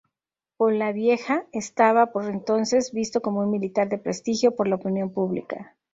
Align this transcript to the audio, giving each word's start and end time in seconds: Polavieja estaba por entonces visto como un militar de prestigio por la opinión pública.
Polavieja 0.57 1.45
estaba 1.53 2.07
por 2.11 2.25
entonces 2.25 2.91
visto 2.91 3.21
como 3.21 3.41
un 3.41 3.51
militar 3.51 3.87
de 3.87 3.99
prestigio 3.99 4.55
por 4.55 4.67
la 4.67 4.77
opinión 4.77 5.11
pública. 5.13 5.75